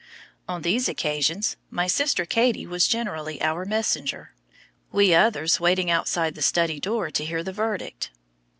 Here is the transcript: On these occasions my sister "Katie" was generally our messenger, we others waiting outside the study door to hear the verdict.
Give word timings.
On 0.49 0.63
these 0.63 0.89
occasions 0.89 1.57
my 1.69 1.85
sister 1.85 2.25
"Katie" 2.25 2.65
was 2.65 2.87
generally 2.87 3.39
our 3.39 3.65
messenger, 3.65 4.33
we 4.91 5.13
others 5.13 5.59
waiting 5.59 5.91
outside 5.91 6.33
the 6.33 6.41
study 6.41 6.79
door 6.79 7.11
to 7.11 7.23
hear 7.23 7.43
the 7.43 7.53
verdict. 7.53 8.09